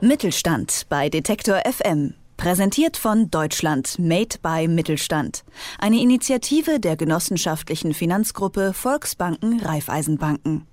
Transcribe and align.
Mittelstand 0.00 0.86
bei 0.88 1.08
Detektor 1.08 1.60
FM. 1.68 2.14
Präsentiert 2.36 2.96
von 2.96 3.32
Deutschland 3.32 3.98
Made 3.98 4.36
by 4.40 4.68
Mittelstand. 4.68 5.42
Eine 5.76 6.00
Initiative 6.00 6.78
der 6.78 6.96
genossenschaftlichen 6.96 7.92
Finanzgruppe 7.94 8.74
Volksbanken 8.74 9.58
Raiffeisenbanken. 9.58 10.68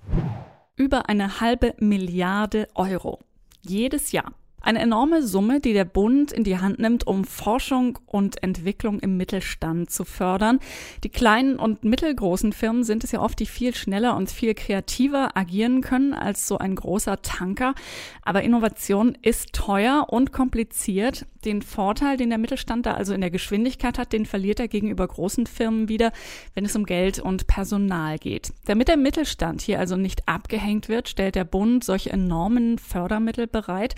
Über 0.75 1.09
eine 1.09 1.41
halbe 1.41 1.73
Milliarde 1.79 2.67
Euro. 2.75 3.19
Jedes 3.61 4.11
Jahr. 4.11 4.31
Eine 4.65 4.79
enorme 4.79 5.21
Summe, 5.21 5.59
die 5.59 5.73
der 5.73 5.85
Bund 5.85 6.31
in 6.31 6.43
die 6.43 6.57
Hand 6.57 6.79
nimmt, 6.79 7.05
um 7.05 7.23
Forschung 7.23 7.99
und 8.07 8.41
Entwicklung 8.41 8.99
im 8.99 9.15
Mittelstand 9.15 9.91
zu 9.91 10.05
fördern. 10.05 10.59
Die 11.03 11.09
kleinen 11.09 11.59
und 11.59 11.83
mittelgroßen 11.83 12.51
Firmen 12.51 12.83
sind 12.83 13.03
es 13.03 13.11
ja 13.11 13.21
oft, 13.21 13.39
die 13.39 13.45
viel 13.45 13.75
schneller 13.75 14.17
und 14.17 14.31
viel 14.31 14.55
kreativer 14.55 15.37
agieren 15.37 15.81
können 15.81 16.15
als 16.15 16.47
so 16.47 16.57
ein 16.57 16.73
großer 16.73 17.21
Tanker. 17.21 17.75
Aber 18.23 18.41
Innovation 18.41 19.15
ist 19.21 19.53
teuer 19.53 20.07
und 20.09 20.31
kompliziert. 20.31 21.27
Den 21.45 21.61
Vorteil, 21.61 22.17
den 22.17 22.29
der 22.29 22.39
Mittelstand 22.39 22.87
da 22.87 22.95
also 22.95 23.13
in 23.13 23.21
der 23.21 23.29
Geschwindigkeit 23.29 23.99
hat, 23.99 24.13
den 24.13 24.25
verliert 24.25 24.59
er 24.59 24.67
gegenüber 24.67 25.07
großen 25.07 25.45
Firmen 25.45 25.89
wieder, 25.89 26.11
wenn 26.55 26.65
es 26.65 26.75
um 26.75 26.87
Geld 26.87 27.19
und 27.19 27.45
Personal 27.45 28.17
geht. 28.17 28.51
Damit 28.65 28.87
der 28.87 28.97
Mittelstand 28.97 29.61
hier 29.61 29.77
also 29.77 29.95
nicht 29.95 30.27
abgehängt 30.27 30.89
wird, 30.89 31.07
stellt 31.07 31.35
der 31.35 31.43
Bund 31.43 31.83
solche 31.83 32.09
enormen 32.09 32.79
Fördermittel 32.79 33.45
bereit. 33.45 33.93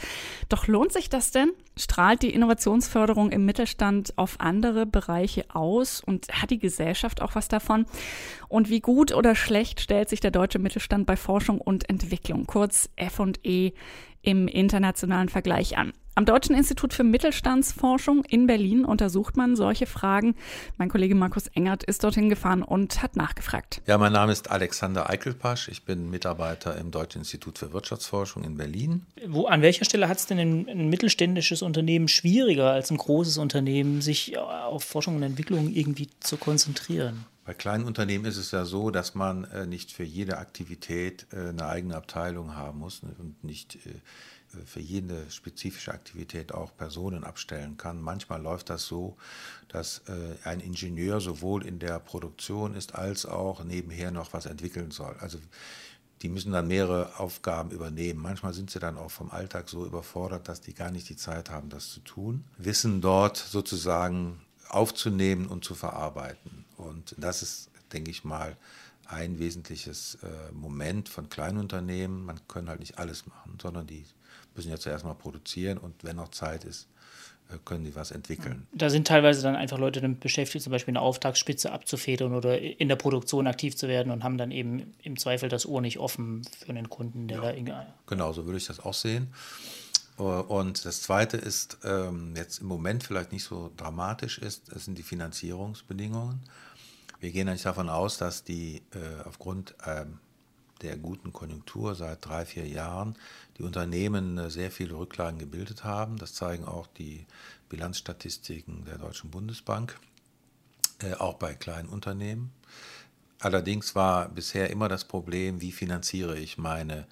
Doch 0.49 0.56
lohnt 0.66 0.91
sich 0.91 1.09
das 1.09 1.29
denn? 1.29 1.52
Strahlt 1.75 2.23
die 2.23 2.34
Innovationsförderung 2.34 3.31
im 3.31 3.45
Mittelstand 3.45 4.17
auf 4.17 4.39
andere 4.39 4.88
Bereiche 4.88 5.45
aus 5.53 6.02
und 6.02 6.30
hat 6.30 6.49
die 6.49 6.57
Gesellschaft 6.57 7.21
auch 7.21 7.35
was 7.35 7.47
davon? 7.47 7.85
Und 8.47 8.70
wie 8.70 8.80
gut 8.80 9.13
oder 9.13 9.35
schlecht 9.35 9.81
stellt 9.81 10.09
sich 10.09 10.21
der 10.21 10.31
deutsche 10.31 10.57
Mittelstand 10.57 11.05
bei 11.05 11.16
Forschung 11.16 11.61
und 11.61 11.88
Entwicklung, 11.89 12.47
kurz 12.47 12.89
F&E, 12.95 13.73
im 14.23 14.47
internationalen 14.47 15.30
Vergleich 15.30 15.77
an? 15.77 15.93
Am 16.17 16.26
Deutschen 16.26 16.55
Institut 16.55 16.95
für 16.95 17.03
Mittelstandsforschung 17.03 18.25
in 18.25 18.47
Berlin 18.47 18.86
untersucht 18.86 19.38
man 19.38 19.55
solche 19.55 19.86
Fragen. 19.86 20.33
Mein 20.75 20.89
Kollege 20.89 21.14
Markus 21.14 21.45
Engert 21.50 21.83
ist 21.83 22.03
dorthin 22.03 22.28
gefahren 22.28 22.64
und 22.64 23.03
hat 23.03 23.16
nachgefragt. 23.16 23.83
Ja, 23.86 24.00
mein 24.00 24.14
Name 24.14 24.31
ist 24.31 24.50
Alexander 24.50 25.11
Eichelpasch. 25.11 25.67
Ich 25.67 25.86
bin 25.86 26.09
Mitarbeiter 26.09 26.75
im 26.80 26.89
Deutschen 26.89 27.19
Institut 27.19 27.59
für 27.59 27.72
Wirtschaftsforschung 27.72 28.44
in 28.44 28.58
Berlin. 28.58 29.06
Wo, 29.28 29.45
an 29.45 29.61
welcher 29.61 29.86
Stelle 29.86 30.09
hat 30.09 30.17
es 30.17 30.25
denn 30.25 30.39
ein, 30.39 30.67
ein, 30.67 30.89
mittelständisches 30.89 31.61
Unternehmen 31.61 32.08
schwieriger 32.08 32.72
als 32.72 32.89
ein 32.89 32.97
großes 32.97 33.38
Unternehmen, 33.38 34.02
sich 34.02 34.39
auf 34.39 34.84
Forschung 34.84 35.17
und 35.17 35.22
Entwicklung 35.22 35.72
irgendwie 35.72 36.09
zu 36.19 36.38
konzentrieren? 36.38 37.25
Bei 37.45 37.53
kleinen 37.53 37.86
Unternehmen 37.86 38.25
ist 38.25 38.38
es 38.38 38.50
ja 38.50 38.66
so, 38.66 38.89
dass 38.89 39.13
man 39.13 39.44
äh, 39.45 39.67
nicht 39.67 39.91
für 39.94 40.03
jede 40.03 40.39
Aktivität 40.39 41.28
äh, 41.31 41.50
eine 41.50 41.67
eigene 41.67 41.95
Abteilung 41.95 42.56
haben 42.56 42.80
muss 42.80 43.03
und 43.03 43.41
nicht 43.44 43.75
äh, 43.86 43.91
für 44.66 44.80
jede 44.80 45.30
spezifische 45.30 45.94
Aktivität 45.94 46.53
auch 46.53 46.76
Personen 46.76 47.23
abstellen 47.23 47.78
kann. 47.78 48.02
Manchmal 48.02 48.42
läuft 48.42 48.70
das 48.70 48.86
so, 48.86 49.17
dass 49.67 50.03
äh, 50.08 50.36
ein 50.44 50.59
Ingenieur 50.59 51.20
sowohl 51.22 51.66
in 51.66 51.80
der 51.80 52.00
Produktion 52.00 52.75
ist 52.75 52.95
als 52.95 53.25
auch 53.25 53.64
nebenher 53.64 54.12
noch 54.12 54.34
was 54.34 54.45
entwickeln 54.45 54.92
soll. 54.92 55.16
Also 55.20 55.40
die 56.22 56.30
müssen 56.30 56.52
dann 56.52 56.68
mehrere 56.68 57.20
Aufgaben 57.20 57.72
übernehmen. 57.72 58.22
Manchmal 58.22 58.53
sind 58.53 58.72
sie 58.72 58.80
dann 58.80 58.98
auch 58.98 59.12
vom 59.12 59.30
Alltag 59.30 59.70
so 59.70 59.86
überfordert, 59.86 60.48
dass 60.48 60.62
die 60.62 60.73
gar 60.73 60.92
nicht 60.92 61.09
die 61.09 61.16
Zeit 61.16 61.50
haben, 61.50 61.70
das 61.70 61.90
zu 61.90 62.00
tun. 62.00 62.44
Wissen 62.58 63.02
dort 63.02 63.38
sozusagen 63.38 64.42
aufzunehmen 64.70 65.48
und 65.48 65.64
zu 65.64 65.75
verarbeiten. 65.75 66.66
Und 66.75 67.16
das 67.18 67.44
ist, 67.44 67.70
denke 67.94 68.09
ich 68.09 68.23
mal, 68.23 68.58
ein 69.06 69.40
wesentliches 69.40 70.18
äh, 70.23 70.52
Moment 70.52 71.08
von 71.08 71.30
Kleinunternehmen. 71.30 72.25
Man 72.25 72.40
kann 72.48 72.68
halt 72.68 72.80
nicht 72.80 72.98
alles 72.98 73.25
machen, 73.28 73.58
sondern 73.62 73.88
die 73.88 74.06
müssen 74.58 74.69
ja 74.69 74.77
zuerst 74.77 75.05
mal 75.05 75.13
produzieren 75.13 75.77
und 75.77 76.03
wenn 76.03 76.17
noch 76.17 76.30
Zeit 76.30 76.66
ist, 76.66 76.88
äh, 77.50 77.58
können 77.63 77.86
die 77.86 77.95
was 77.95 78.11
entwickeln. 78.11 78.67
Da 78.73 78.89
sind 78.89 79.08
teilweise 79.08 79.41
dann 79.41 79.55
einfach 79.55 79.77
Leute 79.77 80.02
damit 80.02 80.19
beschäftigt, 80.19 80.63
zum 80.63 80.72
Beispiel 80.72 80.91
eine 80.91 81.02
Auftragsspitze 81.02 81.72
abzufedern 81.72 82.34
oder 82.34 82.59
in 82.59 82.90
der 82.90 82.97
Produktion 82.97 83.47
aktiv 83.47 83.75
zu 83.75 83.88
werden 83.88 84.12
und 84.12 84.23
haben 84.23 84.38
dann 84.38 84.51
eben 84.51 84.94
im 85.01 85.18
Zweifel 85.18 85.47
das 85.47 85.66
Ohr 85.66 85.81
nicht 85.81 86.00
offen 86.00 86.41
für 86.59 86.69
einen 86.69 86.90
Kunden, 86.90 87.28
der 87.28 87.44
ja, 87.44 87.62
da 87.62 87.85
Genau, 88.07 88.34
so 88.34 88.45
würde 88.45 88.57
ich 88.57 88.68
das 88.68 88.79
auch 88.79 88.94
sehen. 88.94 89.34
Äh, 90.19 90.23
und 90.23 90.84
das 90.85 91.01
Zweite 91.01 91.38
ist, 91.38 91.78
ähm, 91.84 92.34
jetzt 92.35 92.59
im 92.59 92.68
Moment 92.68 93.03
vielleicht 93.03 93.31
nicht 93.31 93.44
so 93.44 93.72
dramatisch 93.78 94.39
ist, 94.39 94.74
das 94.74 94.85
sind 94.85 94.97
die 94.97 95.03
Finanzierungsbedingungen. 95.03 96.41
Wir 97.19 97.31
gehen 97.31 97.47
eigentlich 97.47 97.63
davon 97.63 97.89
aus, 97.89 98.18
dass 98.18 98.44
die 98.44 98.84
äh, 98.94 99.24
aufgrund 99.25 99.75
ähm, 99.85 100.19
der 100.81 100.97
guten 100.97 101.33
Konjunktur 101.33 101.95
seit 101.95 102.25
drei, 102.25 102.45
vier 102.45 102.67
Jahren 102.67 103.15
die 103.57 103.63
Unternehmen 103.63 104.38
äh, 104.38 104.49
sehr 104.49 104.71
viele 104.71 104.95
Rücklagen 104.95 105.39
gebildet 105.39 105.83
haben. 105.83 106.17
Das 106.17 106.33
zeigen 106.33 106.65
auch 106.65 106.88
die 106.88 107.25
Bilanzstatistiken 107.69 108.85
der 108.85 108.97
Deutschen 108.97 109.31
Bundesbank, 109.31 109.99
äh, 110.99 111.13
auch 111.15 111.35
bei 111.35 111.53
kleinen 111.53 111.89
Unternehmen. 111.89 112.51
Allerdings 113.39 113.93
war 113.93 114.29
bisher 114.29 114.69
immer 114.69 114.89
das 114.89 115.05
Problem, 115.05 115.61
wie 115.61 115.71
finanziere 115.71 116.38
ich 116.39 116.57
meine 116.57 117.05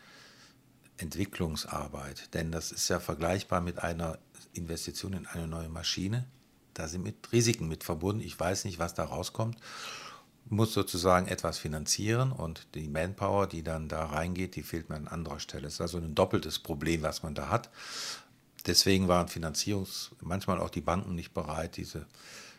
Entwicklungsarbeit. 0.98 2.34
Denn 2.34 2.52
das 2.52 2.72
ist 2.72 2.90
ja 2.90 3.00
vergleichbar 3.00 3.62
mit 3.62 3.80
einer 3.80 4.18
Investition 4.54 5.14
in 5.14 5.28
eine 5.28 5.48
neue 5.48 5.70
Maschine. 5.70 6.26
Da 6.74 6.88
sind 6.88 7.04
mit 7.04 7.32
Risiken 7.32 7.68
mit 7.68 7.84
verbunden. 7.84 8.22
Ich 8.22 8.40
weiß 8.40 8.66
nicht, 8.66 8.80
was 8.80 8.94
da 8.94 9.04
rauskommt 9.04 9.58
muss 10.48 10.74
sozusagen 10.74 11.28
etwas 11.28 11.58
finanzieren 11.58 12.32
und 12.32 12.68
die 12.76 12.88
Manpower, 12.88 13.48
die 13.48 13.64
dann 13.64 13.90
da 13.90 14.06
reingeht, 14.06 14.56
die 14.56 14.64
fehlt 14.64 14.90
mir 14.90 14.96
an 14.96 15.08
anderer 15.08 15.40
Stelle. 15.40 15.68
Es 15.68 15.76
ist 15.76 15.82
also 15.82 15.98
ein 15.98 16.14
doppeltes 16.14 16.60
Problem, 16.60 17.02
was 17.02 17.24
man 17.24 17.34
da 17.34 17.50
hat. 17.50 17.70
Deswegen 18.68 19.08
waren 19.08 19.28
Finanzierungs, 19.28 20.12
manchmal 20.22 20.60
auch 20.60 20.70
die 20.70 20.82
Banken 20.82 21.16
nicht 21.16 21.34
bereit, 21.34 21.78
diese 21.78 22.06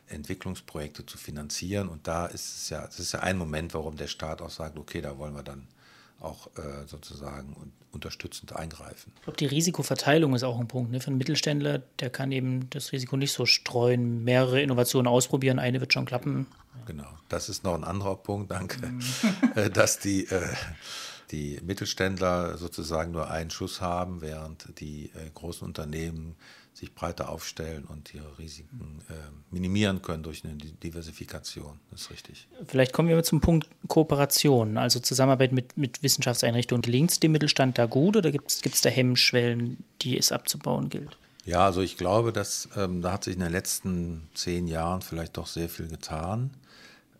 Entwicklungsprojekte 0.08 1.06
zu 1.06 1.19
finanzieren. 1.19 1.88
Und 1.88 2.06
da 2.06 2.26
ist 2.26 2.56
es 2.56 2.69
ja, 2.70 2.84
das 2.86 2.98
ist 3.00 3.12
ja 3.12 3.20
ein 3.20 3.38
Moment, 3.38 3.74
warum 3.74 3.97
der 3.97 4.06
Staat 4.06 4.42
auch 4.42 4.50
sagt, 4.50 4.78
okay, 4.78 5.00
da 5.00 5.18
wollen 5.18 5.34
wir 5.34 5.42
dann 5.42 5.66
auch 6.20 6.48
äh, 6.56 6.86
sozusagen 6.86 7.72
unterstützend 7.92 8.54
eingreifen. 8.54 9.12
Ich 9.16 9.22
glaube, 9.22 9.36
die 9.36 9.47
Risikoverteilung 9.47 10.34
ist 10.34 10.44
auch 10.44 10.58
ein 10.58 10.68
Punkt. 10.68 10.91
Ne? 10.91 11.00
Für 11.00 11.08
einen 11.08 11.18
Mittelständler, 11.18 11.82
der 12.00 12.10
kann 12.10 12.32
eben 12.32 12.70
das 12.70 12.92
Risiko 12.92 13.16
nicht 13.16 13.32
so 13.32 13.47
streuen, 13.47 14.24
mehrere 14.24 14.62
Innovationen 14.62 15.06
ausprobieren, 15.06 15.58
eine 15.58 15.80
wird 15.80 15.92
schon 15.92 16.06
klappen. 16.06 16.47
Genau, 16.84 17.09
das 17.28 17.48
ist 17.48 17.64
noch 17.64 17.75
ein 17.75 17.84
anderer 17.84 18.16
Punkt, 18.16 18.50
danke, 18.50 18.87
mhm. 18.87 19.00
Äh, 19.54 19.70
dass 19.70 19.98
die, 19.98 20.26
äh, 20.26 20.54
die 21.31 21.60
Mittelständler 21.64 22.59
sozusagen 22.59 23.12
nur 23.12 23.31
einen 23.31 23.50
Schuss 23.50 23.81
haben, 23.81 24.20
während 24.20 24.78
die 24.81 25.06
äh, 25.15 25.31
großen 25.34 25.66
Unternehmen 25.66 26.36
sich 26.76 26.94
breiter 26.94 27.31
aufstellen 27.31 27.84
und 27.84 28.12
ihre 28.12 28.38
Risiken 28.38 29.03
äh, 29.09 29.15
minimieren 29.50 30.03
können 30.03 30.22
durch 30.22 30.44
eine 30.44 30.56
Diversifikation. 30.56 31.81
Das 31.91 32.03
ist 32.03 32.10
richtig. 32.10 32.48
Vielleicht 32.66 32.92
kommen 32.92 33.09
wir 33.09 33.22
zum 33.22 33.41
Punkt 33.41 33.66
Kooperation, 33.88 34.76
also 34.76 35.00
Zusammenarbeit 35.00 35.53
mit, 35.53 35.78
mit 35.78 36.03
Wissenschaftseinrichtungen. 36.03 36.82
Gelingt 36.82 37.12
es 37.12 37.20
dem 37.20 37.32
Mittelstand 37.32 37.78
da 37.78 37.86
gut 37.86 38.19
oder 38.19 38.31
gibt 38.31 38.50
es 38.50 38.81
da 38.82 38.91
Hemmschwellen, 38.91 39.82
die 40.03 40.19
es 40.19 40.32
abzubauen 40.32 40.91
gilt? 40.91 41.16
Ja, 41.46 41.64
also 41.64 41.80
ich 41.80 41.96
glaube, 41.96 42.32
dass 42.32 42.68
ähm, 42.76 43.02
da 43.02 43.12
hat 43.12 43.24
sich 43.24 43.34
in 43.34 43.40
den 43.40 43.52
letzten 43.52 44.28
zehn 44.34 44.66
Jahren 44.66 45.00
vielleicht 45.00 45.36
doch 45.36 45.46
sehr 45.46 45.68
viel 45.68 45.86
getan. 45.86 46.50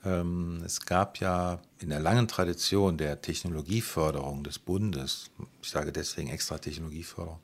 Ähm, 0.05 0.63
es 0.67 0.85
gab 0.85 1.19
ja 1.21 1.61
in 1.79 1.91
der 1.91 2.01
langen 2.01 2.27
Tradition 2.27 2.99
der 2.99 3.23
Technologieförderung 3.23 4.43
des 4.43 4.59
Bundes, 4.59 5.31
ich 5.63 5.71
sage 5.71 5.93
deswegen 5.93 6.29
extra 6.31 6.59
Technologieförderung, 6.59 7.39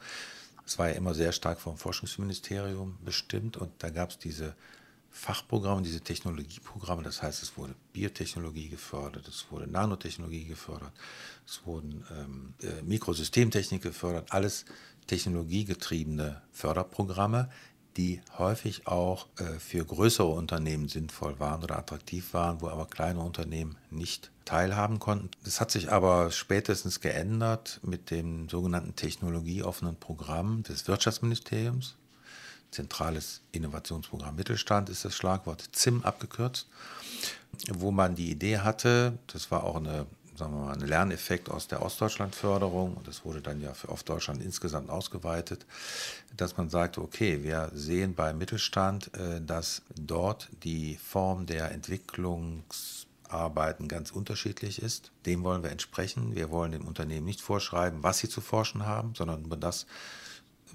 es 0.67 0.77
war 0.79 0.89
ja 0.89 0.95
immer 0.97 1.15
sehr 1.15 1.31
stark 1.31 1.61
vom 1.61 1.77
Forschungsministerium 1.79 2.99
bestimmt 3.05 3.57
und 3.57 3.71
da 3.79 3.91
gab 3.91 4.11
es 4.11 4.19
diese 4.19 4.57
Fachprogramme, 5.13 5.83
diese 5.83 6.01
Technologieprogramme. 6.01 7.03
Das 7.03 7.23
heißt, 7.23 7.43
es 7.43 7.57
wurde 7.57 7.75
Biotechnologie 7.93 8.69
gefördert, 8.69 9.29
es 9.29 9.47
wurde 9.51 9.67
Nanotechnologie 9.67 10.47
gefördert, 10.47 10.93
es 11.47 11.61
wurden 11.67 12.05
ähm, 12.11 12.55
äh, 12.63 12.83
Mikrosystemtechnik 12.83 13.83
gefördert, 13.83 14.33
alles 14.33 14.65
technologiegetriebene 15.07 16.41
Förderprogramme, 16.51 17.51
die 17.97 18.23
häufig 18.39 18.87
auch 18.87 19.27
äh, 19.37 19.59
für 19.59 19.85
größere 19.85 20.29
Unternehmen 20.29 20.89
sinnvoll 20.89 21.39
waren 21.39 21.63
oder 21.63 21.79
attraktiv 21.79 22.33
waren, 22.33 22.61
wo 22.63 22.69
aber 22.69 22.87
kleine 22.87 23.21
Unternehmen 23.21 23.77
nicht 23.91 24.31
teilhaben 24.47 24.99
konnten. 24.99 25.31
Das 25.45 25.61
hat 25.61 25.71
sich 25.71 25.93
aber 25.93 26.31
spätestens 26.31 27.01
geändert 27.01 27.81
mit 27.83 28.11
dem 28.11 28.49
sogenannten 28.49 28.97
technologieoffenen 28.97 29.97
Programm 29.97 30.63
des 30.63 30.89
Wirtschaftsministeriums. 30.89 31.97
Zentrales 32.73 33.43
Innovationsprogramm 33.53 34.35
Mittelstand 34.35 34.89
ist 34.89 35.05
das 35.05 35.15
Schlagwort 35.15 35.63
ZIM 35.73 36.03
abgekürzt, 36.03 36.67
wo 37.71 37.93
man 37.93 38.17
die 38.17 38.31
Idee 38.31 38.59
hatte, 38.59 39.19
das 39.29 39.51
war 39.51 39.63
auch 39.63 39.77
eine 39.77 40.07
sagen 40.37 40.53
wir 40.55 40.67
mal, 40.67 40.75
ein 40.75 40.81
Lerneffekt 40.81 41.51
aus 41.51 41.67
der 41.69 41.83
Ostdeutschlandförderung 41.83 42.97
und 42.97 43.07
das 43.07 43.25
wurde 43.25 43.41
dann 43.41 43.61
ja 43.61 43.73
für 43.75 43.91
Ostdeutschland 43.91 44.43
insgesamt 44.43 44.91
ausgeweitet, 44.91 45.65
dass 46.37 46.57
man 46.57 46.69
sagt, 46.71 46.99
okay, 46.99 47.45
wir 47.45 47.71
sehen 47.75 48.15
beim 48.15 48.39
Mittelstand, 48.39 49.15
äh, 49.15 49.41
dass 49.41 49.83
dort 49.95 50.49
die 50.65 50.97
Form 50.97 51.47
der 51.47 51.71
Entwicklungsarbeiten 51.73 53.87
ganz 53.89 54.11
unterschiedlich 54.11 54.83
ist. 54.83 55.13
Dem 55.27 55.45
wollen 55.45 55.63
wir 55.63 55.71
entsprechen. 55.71 56.35
Wir 56.35 56.51
wollen 56.51 56.73
dem 56.73 56.89
Unternehmen 56.89 57.27
nicht 57.27 57.41
vorschreiben, 57.41 58.03
was 58.03 58.19
sie 58.19 58.29
zu 58.29 58.41
forschen 58.41 58.85
haben, 58.87 59.15
sondern 59.15 59.43
nur 59.43 59.57
das 59.57 59.87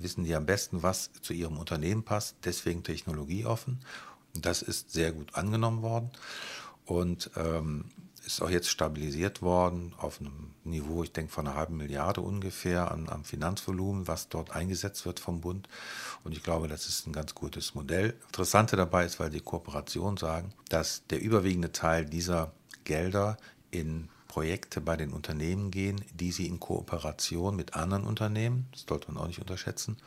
wissen 0.01 0.23
die 0.23 0.35
am 0.35 0.45
besten, 0.45 0.83
was 0.83 1.11
zu 1.21 1.33
ihrem 1.33 1.57
Unternehmen 1.57 2.03
passt, 2.03 2.35
deswegen 2.43 2.83
technologieoffen. 2.83 3.79
Und 4.35 4.45
das 4.45 4.61
ist 4.61 4.91
sehr 4.91 5.11
gut 5.11 5.35
angenommen 5.35 5.81
worden 5.81 6.11
und 6.85 7.31
ähm, 7.35 7.85
ist 8.27 8.41
auch 8.41 8.49
jetzt 8.49 8.69
stabilisiert 8.69 9.41
worden 9.41 9.93
auf 9.97 10.19
einem 10.19 10.51
Niveau, 10.65 11.01
ich 11.03 11.13
denke, 11.13 11.31
von 11.31 11.47
einer 11.47 11.55
halben 11.55 11.77
Milliarde 11.77 12.21
ungefähr 12.21 12.91
an, 12.91 13.07
am 13.07 13.23
Finanzvolumen, 13.23 14.07
was 14.07 14.27
dort 14.27 14.51
eingesetzt 14.51 15.05
wird 15.05 15.19
vom 15.19 15.39
Bund. 15.39 15.69
Und 16.25 16.33
ich 16.33 16.43
glaube, 16.43 16.67
das 16.67 16.87
ist 16.87 17.07
ein 17.07 17.13
ganz 17.13 17.33
gutes 17.33 17.73
Modell. 17.73 18.13
Interessante 18.27 18.75
dabei 18.75 19.05
ist, 19.05 19.19
weil 19.19 19.29
die 19.29 19.39
Kooperationen 19.39 20.17
sagen, 20.17 20.53
dass 20.69 21.07
der 21.07 21.21
überwiegende 21.21 21.71
Teil 21.71 22.05
dieser 22.05 22.51
Gelder 22.83 23.37
in 23.71 24.09
Projekte 24.37 24.81
bei 24.81 24.95
den 24.95 25.13
Unternehmen 25.13 25.71
gehen, 25.71 25.99
die 26.13 26.31
sie 26.31 26.45
in 26.45 26.59
Kooperation 26.59 27.55
mit 27.55 27.73
anderen 27.73 28.03
Unternehmen, 28.03 28.67
das 28.71 28.85
sollte 28.87 29.11
man 29.11 29.23
auch 29.23 29.25
nicht 29.25 29.41
unterschätzen, 29.41 29.97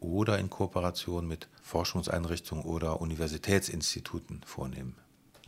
oder 0.00 0.36
in 0.40 0.50
Kooperation 0.50 1.28
mit 1.28 1.46
Forschungseinrichtungen 1.62 2.64
oder 2.64 3.00
Universitätsinstituten 3.00 4.40
vornehmen. 4.44 4.96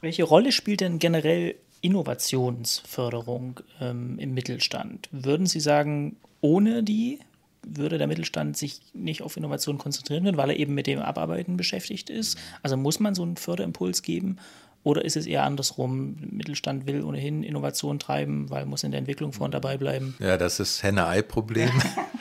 Welche 0.00 0.22
Rolle 0.22 0.52
spielt 0.52 0.80
denn 0.80 1.00
generell 1.00 1.56
Innovationsförderung 1.80 3.58
ähm, 3.80 4.16
im 4.20 4.32
Mittelstand? 4.32 5.08
Würden 5.10 5.46
Sie 5.46 5.58
sagen, 5.58 6.14
ohne 6.40 6.84
die 6.84 7.18
würde 7.66 7.98
der 7.98 8.06
Mittelstand 8.06 8.56
sich 8.56 8.80
nicht 8.94 9.22
auf 9.22 9.36
Innovation 9.36 9.76
konzentrieren 9.76 10.36
weil 10.36 10.50
er 10.50 10.56
eben 10.56 10.74
mit 10.74 10.86
dem 10.86 11.00
Abarbeiten 11.00 11.56
beschäftigt 11.56 12.10
ist? 12.10 12.38
Also 12.62 12.76
muss 12.76 13.00
man 13.00 13.16
so 13.16 13.24
einen 13.24 13.36
Förderimpuls 13.36 14.02
geben 14.02 14.38
oder 14.82 15.04
ist 15.04 15.16
es 15.16 15.26
eher 15.26 15.44
andersrum? 15.44 16.16
Mittelstand 16.30 16.86
will 16.86 17.02
ohnehin 17.02 17.42
Innovation 17.42 17.98
treiben, 17.98 18.48
weil 18.48 18.64
muss 18.64 18.82
in 18.82 18.92
der 18.92 18.98
Entwicklung 18.98 19.32
vorne 19.32 19.52
dabei 19.52 19.76
bleiben. 19.76 20.16
Ja, 20.18 20.38
das 20.38 20.58
ist 20.58 20.82
Henne-Ei-Problem. 20.82 21.70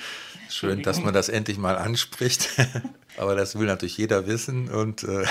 Schön, 0.49 0.81
dass 0.81 0.99
man 0.99 1.13
das 1.13 1.29
endlich 1.29 1.57
mal 1.57 1.77
anspricht. 1.77 2.49
Aber 3.17 3.35
das 3.35 3.57
will 3.57 3.67
natürlich 3.67 3.97
jeder 3.97 4.27
wissen. 4.27 4.69
Und 4.69 5.03
äh, 5.03 5.25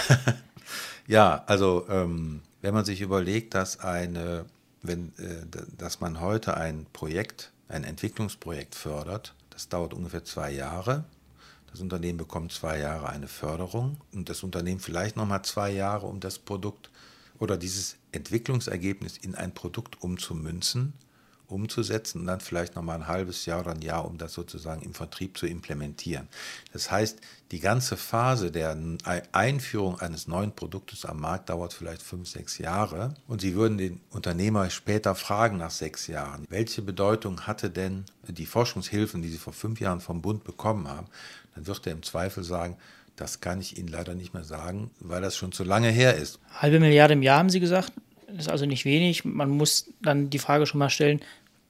ja, 1.06 1.42
also 1.46 1.86
ähm, 1.90 2.40
wenn 2.62 2.72
man 2.72 2.84
sich 2.84 3.00
überlegt, 3.00 3.54
dass 3.54 3.80
eine, 3.80 4.46
wenn, 4.82 5.08
äh, 5.18 5.44
dass 5.76 6.00
man 6.00 6.20
heute 6.20 6.56
ein 6.56 6.86
Projekt, 6.92 7.52
ein 7.68 7.84
Entwicklungsprojekt 7.84 8.74
fördert, 8.74 9.34
das 9.50 9.68
dauert 9.68 9.92
ungefähr 9.92 10.24
zwei 10.24 10.50
Jahre. 10.50 11.04
Das 11.70 11.80
Unternehmen 11.80 12.16
bekommt 12.16 12.52
zwei 12.52 12.78
Jahre 12.78 13.10
eine 13.10 13.28
Förderung 13.28 13.98
und 14.14 14.30
das 14.30 14.42
Unternehmen 14.42 14.80
vielleicht 14.80 15.16
nochmal 15.16 15.42
zwei 15.42 15.70
Jahre, 15.70 16.06
um 16.06 16.20
das 16.20 16.38
Produkt 16.38 16.90
oder 17.38 17.56
dieses 17.56 17.96
Entwicklungsergebnis 18.12 19.16
in 19.16 19.34
ein 19.34 19.54
Produkt 19.54 20.02
umzumünzen, 20.02 20.94
umzusetzen 21.48 22.20
und 22.20 22.26
dann 22.26 22.40
vielleicht 22.40 22.76
nochmal 22.76 22.96
ein 22.96 23.06
halbes 23.06 23.46
Jahr 23.46 23.60
oder 23.60 23.72
ein 23.72 23.80
Jahr, 23.80 24.04
um 24.04 24.18
das 24.18 24.34
sozusagen 24.34 24.82
im 24.82 24.94
Vertrieb 24.94 25.38
zu 25.38 25.46
implementieren. 25.46 26.28
Das 26.72 26.90
heißt, 26.90 27.20
die 27.50 27.60
ganze 27.60 27.96
Phase 27.96 28.50
der 28.50 28.76
Einführung 29.32 29.98
eines 29.98 30.28
neuen 30.28 30.54
Produktes 30.54 31.06
am 31.06 31.20
Markt 31.20 31.48
dauert 31.48 31.72
vielleicht 31.72 32.02
fünf, 32.02 32.28
sechs 32.28 32.58
Jahre 32.58 33.14
und 33.26 33.40
Sie 33.40 33.54
würden 33.54 33.78
den 33.78 34.00
Unternehmer 34.10 34.68
später 34.68 35.14
fragen 35.14 35.56
nach 35.56 35.70
sechs 35.70 36.06
Jahren, 36.06 36.44
welche 36.50 36.82
Bedeutung 36.82 37.46
hatte 37.46 37.70
denn 37.70 38.04
die 38.26 38.46
Forschungshilfen, 38.46 39.22
die 39.22 39.30
Sie 39.30 39.38
vor 39.38 39.54
fünf 39.54 39.80
Jahren 39.80 40.00
vom 40.00 40.20
Bund 40.20 40.44
bekommen 40.44 40.88
haben, 40.88 41.06
dann 41.54 41.66
wird 41.66 41.86
er 41.86 41.92
im 41.92 42.02
Zweifel 42.02 42.44
sagen, 42.44 42.76
das 43.18 43.40
kann 43.40 43.60
ich 43.60 43.78
Ihnen 43.78 43.88
leider 43.88 44.14
nicht 44.14 44.32
mehr 44.32 44.44
sagen, 44.44 44.90
weil 45.00 45.20
das 45.20 45.36
schon 45.36 45.52
zu 45.52 45.64
lange 45.64 45.90
her 45.90 46.14
ist. 46.14 46.38
Halbe 46.54 46.80
Milliarde 46.80 47.14
im 47.14 47.22
Jahr 47.22 47.38
haben 47.38 47.50
Sie 47.50 47.60
gesagt. 47.60 47.92
Das 48.28 48.46
ist 48.46 48.48
also 48.48 48.64
nicht 48.64 48.84
wenig. 48.84 49.24
Man 49.24 49.50
muss 49.50 49.90
dann 50.00 50.30
die 50.30 50.38
Frage 50.38 50.66
schon 50.66 50.78
mal 50.78 50.90
stellen, 50.90 51.20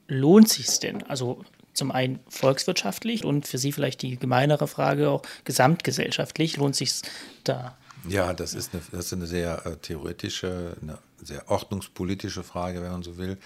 lohnt 0.07 0.49
sich 0.49 0.67
es 0.67 0.79
denn? 0.79 1.03
Also 1.03 1.43
zum 1.73 1.91
einen 1.91 2.19
volkswirtschaftlich 2.27 3.25
und 3.25 3.47
für 3.47 3.57
Sie 3.57 3.71
vielleicht 3.71 4.01
die 4.01 4.17
gemeinere 4.17 4.67
Frage 4.67 5.09
auch 5.09 5.23
gesamtgesellschaftlich. 5.43 6.57
Lohnt 6.57 6.75
sich 6.75 6.89
es 6.89 7.01
da? 7.43 7.77
Ja, 8.07 8.33
das 8.33 8.53
ist 8.53 8.73
eine, 8.73 8.83
das 8.91 9.05
ist 9.05 9.13
eine 9.13 9.27
sehr 9.27 9.65
äh, 9.65 9.75
theoretische, 9.77 10.77
eine 10.81 10.99
sehr 11.21 11.49
ordnungspolitische 11.49 12.43
Frage, 12.43 12.81
wenn 12.81 12.91
man 12.91 13.03
so 13.03 13.17
will. 13.17 13.37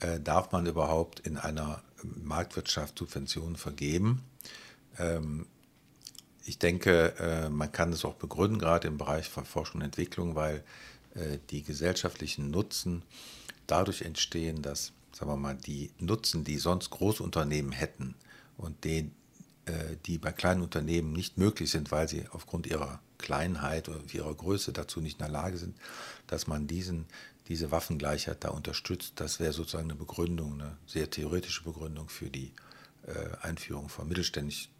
Äh, 0.00 0.20
darf 0.20 0.52
man 0.52 0.66
überhaupt 0.66 1.20
in 1.20 1.36
einer 1.36 1.82
Marktwirtschaft 2.02 2.98
Subventionen 2.98 3.56
vergeben? 3.56 4.22
Ähm, 4.98 5.46
ich 6.44 6.58
denke, 6.58 7.14
äh, 7.18 7.48
man 7.48 7.70
kann 7.70 7.92
es 7.92 8.04
auch 8.04 8.14
begründen, 8.14 8.58
gerade 8.58 8.88
im 8.88 8.98
Bereich 8.98 9.28
von 9.28 9.44
Forschung 9.44 9.80
und 9.80 9.86
Entwicklung, 9.86 10.34
weil 10.34 10.64
äh, 11.14 11.38
die 11.50 11.62
gesellschaftlichen 11.62 12.50
Nutzen 12.50 13.02
dadurch 13.66 14.02
entstehen, 14.02 14.62
dass, 14.62 14.92
sagen 15.12 15.30
wir 15.30 15.36
mal, 15.36 15.54
die 15.54 15.90
Nutzen, 15.98 16.44
die 16.44 16.58
sonst 16.58 16.90
Großunternehmen 16.90 17.72
hätten 17.72 18.14
und 18.56 18.84
den, 18.84 19.12
äh, 19.66 19.96
die 20.06 20.18
bei 20.18 20.32
kleinen 20.32 20.62
Unternehmen 20.62 21.12
nicht 21.12 21.38
möglich 21.38 21.70
sind, 21.70 21.92
weil 21.92 22.08
sie 22.08 22.24
aufgrund 22.30 22.66
ihrer 22.66 23.00
Kleinheit 23.18 23.88
oder 23.88 24.00
ihrer 24.12 24.34
Größe 24.34 24.72
dazu 24.72 25.00
nicht 25.00 25.20
in 25.20 25.26
der 25.26 25.32
Lage 25.32 25.58
sind, 25.58 25.76
dass 26.26 26.48
man 26.48 26.66
diesen, 26.66 27.06
diese 27.46 27.70
Waffengleichheit 27.70 28.42
da 28.42 28.48
unterstützt. 28.48 29.12
Das 29.16 29.38
wäre 29.38 29.52
sozusagen 29.52 29.90
eine 29.90 29.98
Begründung, 29.98 30.54
eine 30.54 30.76
sehr 30.86 31.08
theoretische 31.08 31.62
Begründung 31.62 32.08
für 32.08 32.30
die 32.30 32.52
Einführung 33.42 33.88
von 33.88 34.06
mittelständischen 34.06 34.70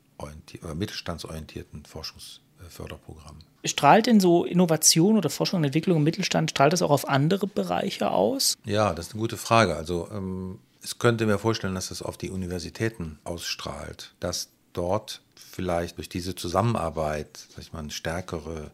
mittelstandsorientierten 0.75 1.85
Forschungsförderprogrammen. 1.85 3.43
Strahlt 3.65 4.07
denn 4.07 4.21
so 4.21 4.45
Innovation 4.45 5.17
oder 5.17 5.31
Forschung 5.31 5.59
und 5.59 5.65
Entwicklung 5.65 5.99
im 5.99 6.03
Mittelstand, 6.05 6.51
strahlt 6.51 6.73
das 6.73 6.83
auch 6.83 6.91
auf 6.91 7.09
andere 7.09 7.47
Bereiche 7.47 8.11
aus? 8.11 8.57
Ja, 8.65 8.93
das 8.95 9.09
ist 9.09 9.13
eine 9.13 9.21
gute 9.21 9.37
Frage. 9.37 9.77
Also 9.77 10.09
ähm, 10.13 10.59
es 10.83 10.99
könnte 10.99 11.27
mir 11.27 11.39
vorstellen, 11.39 11.75
dass 11.75 11.89
das 11.89 12.03
auf 12.03 12.17
die 12.17 12.31
Universitäten 12.31 13.19
ausstrahlt, 13.25 14.15
dass 14.19 14.49
dort 14.73 15.23
vielleicht 15.37 15.99
durch 15.99 16.09
diese 16.09 16.35
Zusammenarbeit, 16.35 17.47
sag 17.51 17.63
ich 17.63 17.73
mal, 17.73 17.81
ein 17.81 17.91
stärkere 17.91 18.73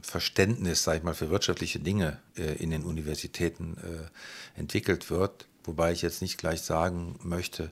Verständnis, 0.00 0.84
sag 0.84 0.98
ich 0.98 1.02
mal, 1.02 1.14
für 1.14 1.30
wirtschaftliche 1.30 1.80
Dinge 1.80 2.18
äh, 2.36 2.54
in 2.62 2.70
den 2.70 2.84
Universitäten 2.84 3.76
äh, 3.78 4.58
entwickelt 4.58 5.10
wird. 5.10 5.46
Wobei 5.64 5.92
ich 5.92 6.02
jetzt 6.02 6.22
nicht 6.22 6.38
gleich 6.38 6.62
sagen 6.62 7.18
möchte, 7.22 7.70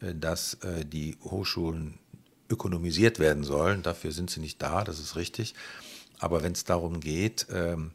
äh, 0.00 0.14
dass 0.14 0.54
äh, 0.62 0.84
die 0.84 1.16
Hochschulen 1.24 1.98
ökonomisiert 2.52 3.18
werden 3.18 3.44
sollen. 3.44 3.82
Dafür 3.82 4.12
sind 4.12 4.30
sie 4.30 4.40
nicht 4.40 4.60
da, 4.62 4.84
das 4.84 4.98
ist 4.98 5.16
richtig. 5.16 5.54
Aber 6.18 6.42
wenn 6.42 6.52
es 6.52 6.64
darum 6.64 7.00
geht, 7.00 7.46
ähm, 7.52 7.92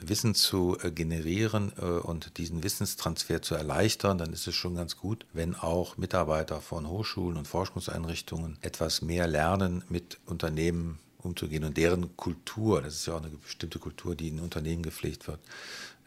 Wissen 0.00 0.34
zu 0.34 0.76
äh, 0.82 0.90
generieren 0.90 1.72
äh, 1.78 1.84
und 1.84 2.38
diesen 2.38 2.62
Wissenstransfer 2.62 3.42
zu 3.42 3.54
erleichtern, 3.54 4.18
dann 4.18 4.32
ist 4.32 4.46
es 4.46 4.54
schon 4.54 4.74
ganz 4.74 4.96
gut, 4.96 5.26
wenn 5.32 5.54
auch 5.54 5.96
Mitarbeiter 5.96 6.60
von 6.60 6.88
Hochschulen 6.88 7.36
und 7.36 7.48
Forschungseinrichtungen 7.48 8.58
etwas 8.62 9.02
mehr 9.02 9.26
lernen, 9.26 9.84
mit 9.88 10.18
Unternehmen 10.26 10.98
umzugehen 11.22 11.64
und 11.64 11.76
deren 11.76 12.16
Kultur, 12.16 12.82
das 12.82 12.94
ist 12.94 13.06
ja 13.06 13.14
auch 13.14 13.22
eine 13.22 13.30
bestimmte 13.30 13.78
Kultur, 13.78 14.14
die 14.14 14.28
in 14.28 14.40
Unternehmen 14.40 14.82
gepflegt 14.82 15.26
wird, 15.28 15.40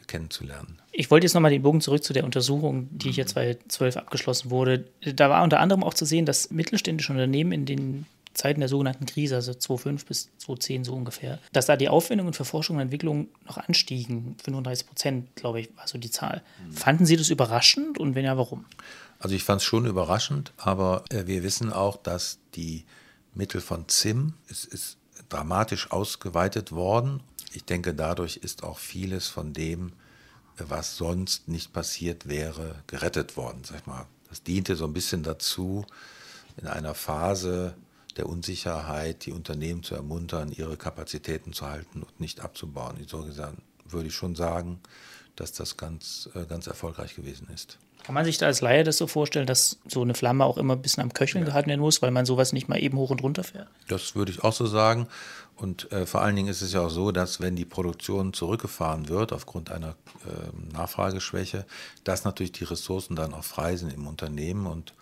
kennenzulernen. 0.10 0.82
Ich 0.92 1.10
wollte 1.10 1.26
jetzt 1.26 1.34
nochmal 1.34 1.52
den 1.52 1.62
Bogen 1.62 1.80
zurück 1.80 2.04
zu 2.04 2.12
der 2.12 2.26
Untersuchung, 2.26 2.90
die 2.92 3.12
hier 3.12 3.26
2012 3.26 3.96
mhm. 3.96 4.02
abgeschlossen 4.02 4.52
wurde. 4.52 4.86
Da 5.02 5.30
war 5.30 5.44
unter 5.44 5.62
anderem 5.62 5.84
auch 5.84 5.94
zu 5.94 6.04
sehen, 6.04 6.26
dass 6.26 6.52
mittelständische 6.52 7.14
Unternehmen 7.14 7.54
in 7.54 7.66
den 7.66 8.06
Zeiten 8.34 8.60
der 8.60 8.70
sogenannten 8.70 9.06
Krise, 9.06 9.36
also 9.36 9.54
2005 9.54 10.06
bis 10.06 10.30
2010 10.40 10.84
so 10.84 10.94
ungefähr, 10.94 11.40
dass 11.52 11.66
da 11.66 11.76
die 11.76 11.90
Aufwendungen 11.90 12.34
für 12.34 12.46
Forschung 12.46 12.78
und 12.78 12.82
Entwicklung 12.82 13.28
noch 13.46 13.58
anstiegen. 13.58 14.36
35 14.44 14.88
Prozent, 14.88 15.36
glaube 15.36 15.62
ich, 15.62 15.76
war 15.78 15.88
so 15.88 15.98
die 15.98 16.12
Zahl. 16.12 16.42
Mhm. 16.66 16.74
Fanden 16.74 17.06
Sie 17.06 17.16
das 17.16 17.30
überraschend 17.30 17.98
und 17.98 18.16
wenn 18.16 18.26
ja, 18.26 18.38
warum? 18.38 18.66
Also 19.20 19.36
ich 19.36 19.44
fand 19.44 19.62
es 19.62 19.66
schon 19.66 19.86
überraschend, 19.86 20.54
aber 20.58 21.04
äh, 21.10 21.28
wir 21.28 21.44
wissen 21.44 21.74
auch, 21.74 21.98
dass 21.98 22.40
die 22.56 22.86
Mittel 23.34 23.62
von 23.62 23.88
ZIM, 23.88 24.34
es 24.50 24.66
ist 24.66 24.98
dramatisch 25.28 25.92
ausgeweitet 25.92 26.72
worden 26.72 27.22
ich 27.54 27.66
denke, 27.66 27.94
dadurch 27.94 28.38
ist 28.38 28.64
auch 28.64 28.78
vieles 28.78 29.28
von 29.28 29.54
dem, 29.54 29.94
was 30.58 30.98
sonst 30.98 31.48
nicht 31.48 31.74
passiert 31.74 32.28
wäre, 32.28 32.84
gerettet 32.88 33.38
worden. 33.38 33.64
Sag 33.64 33.88
mal. 33.88 34.06
Das 34.30 34.44
diente 34.44 34.76
so 34.76 34.86
ein 34.86 34.94
bisschen 34.94 35.24
dazu, 35.24 35.86
in 36.58 36.68
einer 36.68 36.94
Phase 36.94 37.76
der 38.18 38.28
Unsicherheit 38.28 39.26
die 39.26 39.32
Unternehmen 39.32 39.82
zu 39.82 39.96
ermuntern, 39.96 40.52
ihre 40.52 40.78
Kapazitäten 40.78 41.54
zu 41.54 41.66
halten 41.68 42.04
und 42.04 42.20
nicht 42.20 42.42
abzubauen. 42.42 42.98
Insofern 43.00 43.58
würde 43.86 44.08
ich 44.08 44.14
schon 44.14 44.36
sagen, 44.36 44.80
dass 45.40 45.52
das 45.52 45.78
ganz, 45.78 46.30
äh, 46.36 46.46
ganz 46.46 46.68
erfolgreich 46.68 47.16
gewesen 47.16 47.48
ist. 47.54 47.78
Kann 48.04 48.16
man 48.16 48.26
sich 48.26 48.38
da 48.38 48.48
als 48.48 48.62
Laie 48.62 48.84
das 48.84 48.98
so 48.98 49.08
vorstellen, 49.08 49.46
dass 49.46 49.78
so 49.88 50.02
eine 50.02 50.14
Flamme 50.14 50.46
auch 50.46 50.58
immer 50.58 50.76
ein 50.76 50.82
bisschen 50.82 51.04
am 51.04 51.14
Köcheln 51.14 51.44
ja. 51.44 51.50
gehalten 51.50 51.70
werden 51.70 51.82
muss, 51.82 52.02
weil 52.02 52.12
man 52.12 52.26
sowas 52.26 52.54
nicht 52.54 52.68
mal 52.68 52.82
eben 52.82 52.98
hoch 52.98 53.12
und 53.12 53.22
runter 53.22 53.44
fährt? 53.44 53.68
Das 53.88 54.16
würde 54.16 54.32
ich 54.32 54.44
auch 54.44 54.54
so 54.54 54.66
sagen. 54.66 55.08
Und 55.56 55.92
äh, 55.92 56.06
vor 56.06 56.22
allen 56.22 56.38
Dingen 56.38 56.48
ist 56.48 56.62
es 56.62 56.72
ja 56.72 56.82
auch 56.82 56.90
so, 56.90 57.12
dass 57.12 57.42
wenn 57.42 57.58
die 57.58 57.66
Produktion 57.66 58.34
zurückgefahren 58.34 59.10
wird 59.10 59.34
aufgrund 59.34 59.70
einer 59.72 59.90
äh, 60.26 60.74
Nachfrageschwäche, 60.74 61.66
dass 62.06 62.24
natürlich 62.24 62.54
die 62.54 62.64
Ressourcen 62.64 63.18
dann 63.18 63.34
auch 63.34 63.44
frei 63.44 63.76
sind 63.76 63.94
im 63.94 64.08
Unternehmen 64.08 64.68
und 64.68 64.94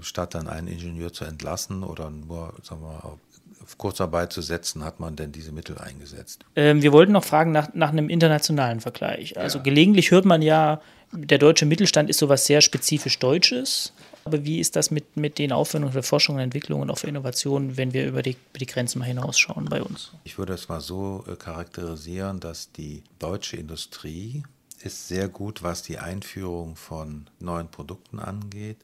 statt 0.00 0.34
dann 0.34 0.48
einen 0.48 0.68
Ingenieur 0.68 1.12
zu 1.12 1.24
entlassen 1.24 1.82
oder 1.82 2.10
nur 2.10 2.54
sagen 2.62 2.82
wir, 2.82 3.18
auf 3.62 3.78
Kurzarbeit 3.78 4.32
zu 4.32 4.42
setzen, 4.42 4.84
hat 4.84 5.00
man 5.00 5.16
denn 5.16 5.32
diese 5.32 5.52
Mittel 5.52 5.78
eingesetzt? 5.78 6.44
Ähm, 6.56 6.82
wir 6.82 6.92
wollten 6.92 7.12
noch 7.12 7.24
fragen 7.24 7.52
nach, 7.52 7.72
nach 7.74 7.90
einem 7.90 8.08
internationalen 8.08 8.80
Vergleich. 8.80 9.38
Also 9.38 9.58
ja. 9.58 9.64
gelegentlich 9.64 10.10
hört 10.10 10.24
man 10.24 10.42
ja, 10.42 10.80
der 11.12 11.38
deutsche 11.38 11.66
Mittelstand 11.66 12.10
ist 12.10 12.18
sowas 12.18 12.46
sehr 12.46 12.60
spezifisch 12.60 13.18
Deutsches. 13.18 13.92
Aber 14.24 14.44
wie 14.44 14.60
ist 14.60 14.76
das 14.76 14.90
mit, 14.90 15.16
mit 15.16 15.38
den 15.38 15.52
Aufwendungen 15.52 15.92
für 15.92 16.02
Forschung 16.02 16.36
und 16.36 16.42
Entwicklung 16.42 16.80
und 16.80 16.90
auch 16.90 16.98
für 16.98 17.06
Innovation, 17.06 17.76
wenn 17.76 17.92
wir 17.92 18.06
über 18.06 18.22
die, 18.22 18.32
über 18.32 18.58
die 18.58 18.66
Grenzen 18.66 18.98
mal 18.98 19.06
hinausschauen 19.06 19.64
bei 19.66 19.82
uns? 19.82 20.12
Ich 20.24 20.36
würde 20.36 20.52
es 20.52 20.68
mal 20.68 20.80
so 20.80 21.24
äh, 21.26 21.36
charakterisieren, 21.36 22.40
dass 22.40 22.72
die 22.72 23.02
deutsche 23.18 23.56
Industrie 23.56 24.42
ist 24.82 25.08
sehr 25.08 25.28
gut, 25.28 25.62
was 25.62 25.82
die 25.82 25.98
Einführung 25.98 26.76
von 26.76 27.28
neuen 27.38 27.68
Produkten 27.68 28.18
angeht. 28.18 28.78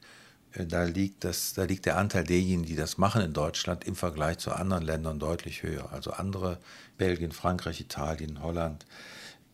Äh, 0.57 0.67
da 0.67 0.85
liegt, 0.85 1.25
das, 1.25 1.55
da 1.55 1.65
liegt 1.65 1.87
der 1.87 1.97
Anteil 1.97 2.25
derjenigen, 2.25 2.65
die 2.65 2.77
das 2.77 2.99
machen 2.99 3.23
in 3.23 3.33
Deutschland 3.33 3.85
im 3.85 3.95
Vergleich 3.95 4.39
zu 4.39 4.53
anderen 4.53 4.85
Ländern 4.85 5.19
deutlich 5.19 5.63
höher. 5.63 5.93
Also 5.93 6.13
andere, 6.13 6.59
Belgien, 6.99 7.33
Frankreich, 7.33 7.81
Italien, 7.81 8.43
Holland, 8.43 8.87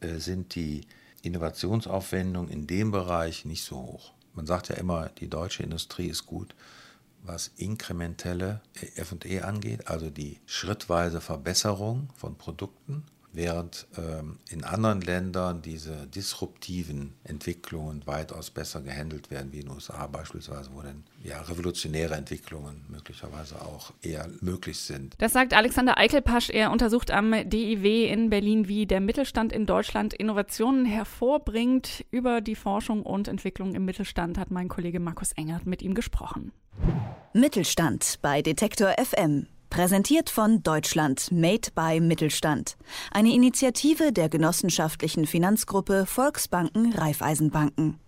äh, 0.00 0.18
sind 0.18 0.54
die 0.54 0.86
Innovationsaufwendungen 1.22 2.50
in 2.50 2.66
dem 2.66 2.90
Bereich 2.90 3.44
nicht 3.44 3.64
so 3.64 3.76
hoch. 3.76 4.12
Man 4.34 4.46
sagt 4.46 4.68
ja 4.68 4.76
immer, 4.76 5.10
die 5.20 5.28
deutsche 5.28 5.62
Industrie 5.62 6.08
ist 6.08 6.26
gut, 6.26 6.54
was 7.22 7.52
inkrementelle 7.56 8.60
FE 8.74 9.44
angeht, 9.44 9.86
also 9.86 10.10
die 10.10 10.40
schrittweise 10.46 11.20
Verbesserung 11.20 12.08
von 12.16 12.36
Produkten 12.36 13.04
während 13.32 13.86
ähm, 13.96 14.38
in 14.50 14.64
anderen 14.64 15.00
Ländern 15.00 15.62
diese 15.62 16.06
disruptiven 16.06 17.14
Entwicklungen 17.24 18.06
weitaus 18.06 18.50
besser 18.50 18.80
gehandelt 18.82 19.30
werden, 19.30 19.52
wie 19.52 19.60
in 19.60 19.66
den 19.66 19.74
USA 19.74 20.06
beispielsweise, 20.06 20.70
wo 20.74 20.82
dann 20.82 21.04
ja, 21.22 21.40
revolutionäre 21.40 22.14
Entwicklungen 22.14 22.84
möglicherweise 22.88 23.60
auch 23.62 23.92
eher 24.02 24.28
möglich 24.40 24.78
sind. 24.78 25.14
Das 25.18 25.32
sagt 25.32 25.54
Alexander 25.54 25.98
Eichelpasch. 25.98 26.50
Er 26.50 26.70
untersucht 26.70 27.10
am 27.10 27.32
DIW 27.48 28.06
in 28.06 28.30
Berlin, 28.30 28.68
wie 28.68 28.86
der 28.86 29.00
Mittelstand 29.00 29.52
in 29.52 29.66
Deutschland 29.66 30.12
Innovationen 30.14 30.84
hervorbringt. 30.84 32.04
Über 32.10 32.40
die 32.40 32.54
Forschung 32.54 33.02
und 33.02 33.28
Entwicklung 33.28 33.74
im 33.74 33.84
Mittelstand 33.84 34.38
hat 34.38 34.50
mein 34.50 34.68
Kollege 34.68 35.00
Markus 35.00 35.32
Engert 35.32 35.66
mit 35.66 35.82
ihm 35.82 35.94
gesprochen. 35.94 36.52
Mittelstand 37.32 38.18
bei 38.20 38.42
Detektor 38.42 38.94
FM. 39.02 39.46
Präsentiert 39.72 40.28
von 40.28 40.62
Deutschland 40.62 41.32
Made 41.32 41.70
by 41.74 41.98
Mittelstand. 41.98 42.76
Eine 43.10 43.32
Initiative 43.32 44.12
der 44.12 44.28
genossenschaftlichen 44.28 45.26
Finanzgruppe 45.26 46.04
Volksbanken 46.04 46.92
Raiffeisenbanken. 46.92 48.01